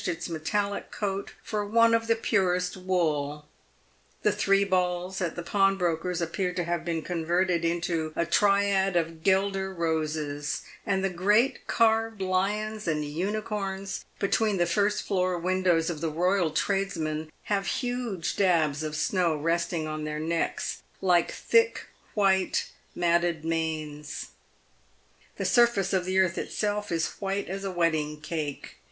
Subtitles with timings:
[0.07, 3.45] its metallic coat for one of the purest wool;
[4.23, 9.21] the three balls at the pawnbroker's appear to have been converted into a triad of
[9.21, 16.01] gelder roses; and the great carved lions and unicorns between the first floor windows of
[16.01, 21.85] the royal tradesmen, have huge dabs of snow rest ing on their necks, like thick,
[22.15, 24.29] white, matted manes.
[25.37, 28.77] The surface of the earth itself is white as a wedding cake.